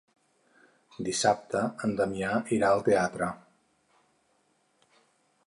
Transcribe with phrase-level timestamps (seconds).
[1.09, 3.29] Dissabte en Damià irà al teatre.